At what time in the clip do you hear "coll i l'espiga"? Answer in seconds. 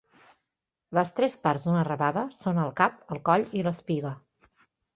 3.29-4.17